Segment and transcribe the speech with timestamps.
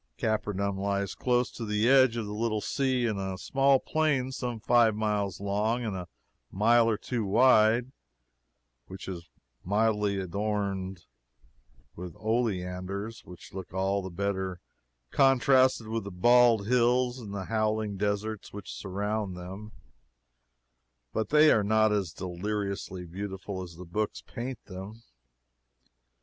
[0.17, 4.59] Capernaum lies close to the edge of the little sea, in a small plain some
[4.59, 6.07] five miles long and a
[6.49, 7.91] mile or two wide,
[8.87, 9.29] which is
[9.63, 11.05] mildly adorned
[11.95, 14.59] with oleanders which look all the better
[15.11, 19.71] contrasted with the bald hills and the howling deserts which surround them,
[21.13, 25.03] but they are not as deliriously beautiful as the books paint them.